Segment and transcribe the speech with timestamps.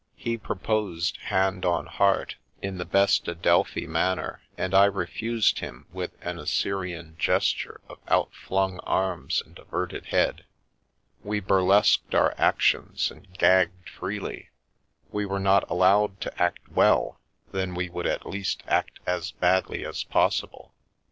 [0.17, 6.13] He proposed, hand on heart, in the best Adelphi manner, and I refused him with
[6.25, 10.43] an Assyrian gesture of out flung arms and averted head.
[11.23, 14.49] We burlesqued our actions and" gagged" freely—
[15.11, 17.19] we were not allowed to act well,
[17.51, 20.73] then we would at least act as badly as possible.